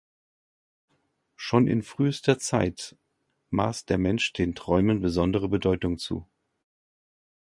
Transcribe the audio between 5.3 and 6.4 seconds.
Bedeutung zu.